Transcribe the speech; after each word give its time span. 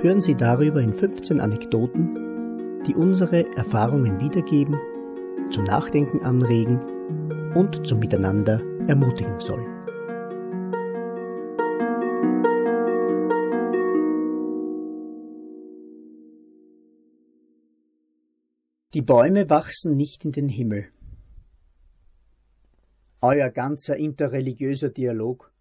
hören 0.00 0.20
Sie 0.20 0.34
darüber 0.34 0.80
in 0.80 0.94
15 0.94 1.40
Anekdoten, 1.40 2.82
die 2.86 2.94
unsere 2.94 3.50
Erfahrungen 3.56 4.20
wiedergeben, 4.20 4.76
zum 5.50 5.64
Nachdenken 5.64 6.20
anregen 6.20 6.80
und 7.54 7.86
zum 7.86 7.98
Miteinander 7.98 8.60
ermutigen 8.86 9.40
sollen. 9.40 9.66
Die 18.92 19.02
Bäume 19.02 19.48
wachsen 19.50 19.96
nicht 19.96 20.24
in 20.24 20.32
den 20.32 20.48
Himmel. 20.48 20.86
Euer 23.20 23.50
ganzer 23.50 23.96
interreligiöser 23.96 24.90
Dialog, 24.90 25.52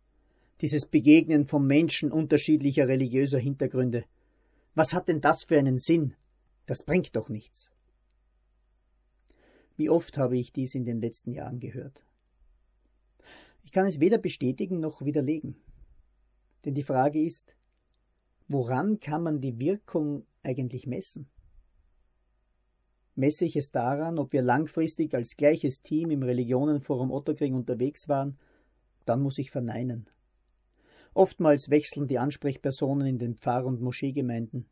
dieses 0.62 0.86
Begegnen 0.86 1.46
von 1.46 1.66
Menschen 1.66 2.12
unterschiedlicher 2.12 2.88
religiöser 2.88 3.40
Hintergründe, 3.40 4.06
was 4.76 4.94
hat 4.94 5.08
denn 5.08 5.22
das 5.22 5.44
für 5.44 5.58
einen 5.58 5.78
Sinn? 5.78 6.16
Das 6.66 6.84
bringt 6.84 7.16
doch 7.16 7.30
nichts. 7.30 7.72
Wie 9.78 9.90
oft 9.90 10.18
habe 10.18 10.38
ich 10.38 10.54
dies 10.54 10.76
in 10.76 10.86
den 10.86 11.02
letzten 11.02 11.32
Jahren 11.32 11.60
gehört. 11.60 12.06
Ich 13.64 13.72
kann 13.72 13.86
es 13.86 14.00
weder 14.00 14.18
bestätigen 14.18 14.80
noch 14.80 15.04
widerlegen. 15.04 15.56
Denn 16.64 16.74
die 16.74 16.84
Frage 16.84 17.24
ist, 17.24 17.56
woran 18.48 19.00
kann 19.00 19.24
man 19.24 19.42
die 19.42 19.60
Wirkung 19.60 20.26
eigentlich 20.44 20.88
messen? 20.88 21.30
Messe 23.16 23.46
ich 23.46 23.56
es 23.56 23.72
daran, 23.72 24.20
ob 24.20 24.34
wir 24.34 24.42
langfristig 24.42 25.14
als 25.14 25.38
gleiches 25.38 25.82
Team 25.82 26.12
im 26.12 26.24
Religionenforum 26.24 27.12
Otterkring 27.12 27.54
unterwegs 27.54 28.10
waren, 28.10 28.38
dann 29.06 29.22
muss 29.22 29.38
ich 29.38 29.52
verneinen. 29.52 30.10
Oftmals 31.16 31.70
wechseln 31.70 32.10
die 32.10 32.20
Ansprechpersonen 32.20 33.08
in 33.08 33.18
den 33.20 33.36
Pfarr- 33.38 33.66
und 33.66 33.80
Moscheegemeinden. 33.80 34.66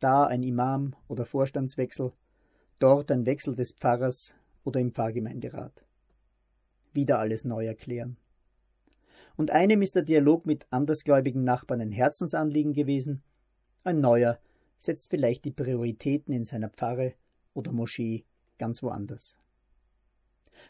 Da 0.00 0.26
ein 0.26 0.42
Imam 0.42 0.94
oder 1.08 1.24
Vorstandswechsel, 1.24 2.12
dort 2.78 3.10
ein 3.10 3.24
Wechsel 3.24 3.56
des 3.56 3.72
Pfarrers 3.72 4.34
oder 4.64 4.80
im 4.80 4.92
Pfarrgemeinderat. 4.92 5.82
Wieder 6.92 7.18
alles 7.18 7.46
neu 7.46 7.64
erklären. 7.64 8.18
Und 9.36 9.50
einem 9.50 9.80
ist 9.80 9.94
der 9.94 10.02
Dialog 10.02 10.44
mit 10.44 10.66
andersgläubigen 10.68 11.42
Nachbarn 11.42 11.80
ein 11.80 11.90
Herzensanliegen 11.90 12.74
gewesen, 12.74 13.22
ein 13.82 14.02
neuer 14.02 14.38
setzt 14.76 15.08
vielleicht 15.08 15.46
die 15.46 15.52
Prioritäten 15.52 16.34
in 16.34 16.44
seiner 16.44 16.68
Pfarre 16.68 17.14
oder 17.54 17.72
Moschee 17.72 18.26
ganz 18.58 18.82
woanders. 18.82 19.38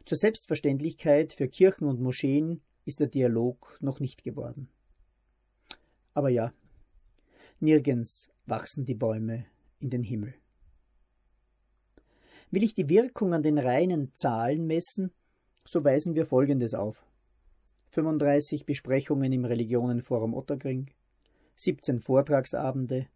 Zur 0.05 0.17
Selbstverständlichkeit 0.17 1.33
für 1.33 1.49
Kirchen 1.49 1.89
und 1.89 2.01
Moscheen 2.01 2.63
ist 2.85 3.01
der 3.01 3.09
Dialog 3.09 3.79
noch 3.81 3.99
nicht 3.99 4.23
geworden. 4.23 4.69
Aber 6.15 6.29
ja, 6.29 6.53
nirgends 7.61 8.31
wachsen 8.47 8.85
die 8.85 8.95
Bäume 8.95 9.47
in 9.79 9.91
den 9.91 10.03
Himmel. 10.03 10.35
Will 12.51 12.63
ich 12.63 12.75
die 12.75 12.89
Wirkung 12.89 13.33
an 13.33 13.43
den 13.43 13.59
reinen 13.59 14.15
Zahlen 14.15 14.67
messen, 14.67 15.11
so 15.65 15.85
weisen 15.85 16.15
wir 16.15 16.27
Folgendes 16.27 16.75
auf. 16.75 17.03
35 17.91 18.67
Besprechungen 18.67 19.33
im 19.33 19.45
Religionenforum 19.45 20.35
Otterkring, 20.35 20.91
17 21.57 22.01
Vortragsabende, 22.01 23.07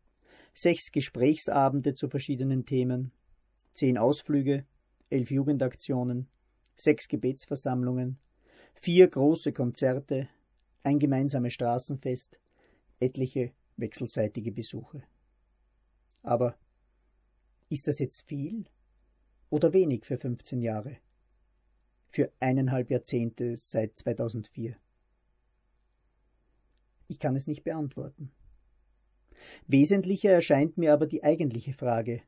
6 0.55 0.93
Gesprächsabende 0.93 1.95
zu 1.95 2.09
verschiedenen 2.09 2.65
Themen, 2.65 3.13
10 3.75 3.99
Ausflüge, 3.99 4.65
11 5.11 5.31
Jugendaktionen, 5.31 6.29
6 6.77 7.09
Gebetsversammlungen, 7.09 8.19
4 8.75 9.09
große 9.09 9.53
Konzerte, 9.53 10.29
ein 10.83 10.99
gemeinsames 10.99 11.53
Straßenfest, 11.53 12.39
etliche 13.01 13.53
wechselseitige 13.77 14.53
Besuche. 14.53 15.03
Aber 16.23 16.59
ist 17.69 17.89
das 17.89 17.99
jetzt 17.99 18.23
viel 18.23 18.65
oder 19.51 19.73
wenig 19.73 20.05
für 20.05 20.19
15 20.19 20.63
Jahre? 20.63 20.99
Für 22.09 22.33
eineinhalb 22.41 22.91
Jahrzehnte 22.91 23.57
seit 23.57 23.99
2004? 23.99 24.77
Ich 27.09 27.19
kann 27.19 27.37
es 27.37 27.47
nicht 27.47 27.65
beantworten. 27.65 28.33
Wesentlicher 29.67 30.31
erscheint 30.31 30.79
mir 30.79 30.93
aber 30.93 31.07
die 31.07 31.23
eigentliche 31.23 31.73
Frage. 31.73 32.23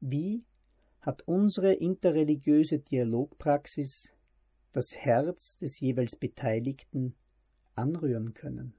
Wie 0.00 0.44
hat 1.00 1.22
unsere 1.22 1.72
interreligiöse 1.72 2.80
Dialogpraxis 2.80 4.12
das 4.72 4.96
Herz 4.96 5.56
des 5.56 5.78
jeweils 5.80 6.16
Beteiligten 6.16 7.14
anrühren 7.74 8.34
können? 8.34 8.74